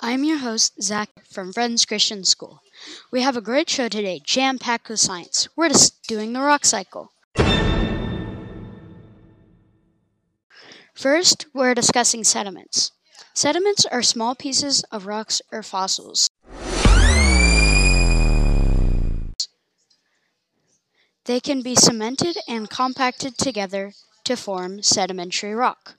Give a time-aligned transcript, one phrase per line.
[0.00, 2.62] I'm your host, Zach from Friends Christian School.
[3.12, 5.46] We have a great show today, jam packed with science.
[5.54, 7.12] We're just doing the rock cycle.
[10.96, 12.90] First, we're discussing sediments.
[13.34, 16.28] Sediments are small pieces of rocks or fossils.
[21.26, 23.92] They can be cemented and compacted together
[24.24, 25.94] to form sedimentary rock.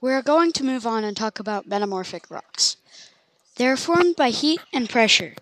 [0.00, 2.76] We're going to move on and talk about metamorphic rocks.
[3.56, 5.34] They are formed by heat and pressure.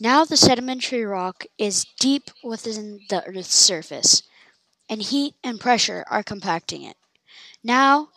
[0.00, 4.22] Now the sedimentary rock is deep within the Earth's surface,
[4.88, 6.96] and heat and pressure are compacting it.
[7.62, 8.08] Now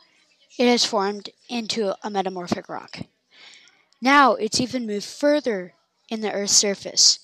[0.58, 3.00] it has formed into a metamorphic rock.
[4.02, 5.74] Now it's even moved further
[6.08, 7.20] in the Earth's surface.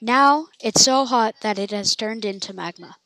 [0.00, 2.96] Now it's so hot that it has turned into magma.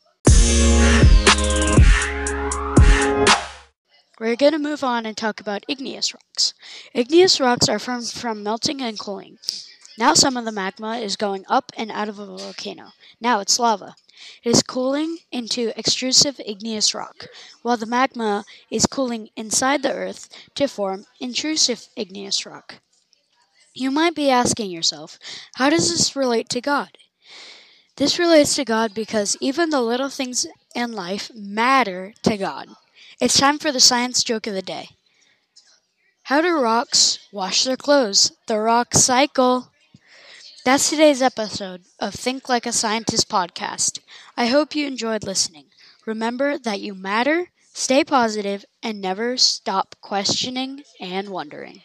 [4.17, 6.53] We're going to move on and talk about igneous rocks.
[6.93, 9.39] Igneous rocks are formed from melting and cooling.
[9.97, 12.93] Now some of the magma is going up and out of a volcano.
[13.19, 13.95] Now it's lava.
[14.41, 17.27] It is cooling into extrusive igneous rock,
[17.61, 22.75] while the magma is cooling inside the earth to form intrusive igneous rock.
[23.73, 25.19] You might be asking yourself,
[25.55, 26.97] how does this relate to God?
[27.97, 32.69] This relates to God because even the little things in life matter to God.
[33.19, 34.89] It's time for the science joke of the day.
[36.23, 38.33] How do rocks wash their clothes?
[38.47, 39.71] The rock cycle.
[40.65, 43.99] That's today's episode of Think Like a Scientist podcast.
[44.35, 45.67] I hope you enjoyed listening.
[46.05, 51.83] Remember that you matter, stay positive, and never stop questioning and wondering.